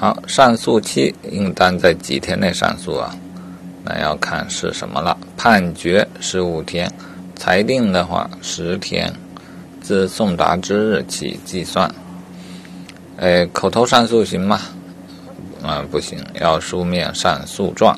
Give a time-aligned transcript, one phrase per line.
[0.00, 3.14] 好，上诉期应当在几天内上诉啊？
[3.84, 5.14] 那要看是什么了。
[5.36, 6.90] 判决十五天，
[7.36, 9.12] 裁定的话十天，
[9.82, 11.94] 自送达之日起计算。
[13.18, 14.62] 哎，口头上诉行吗？
[15.62, 17.94] 嗯，不行，要书面上诉状。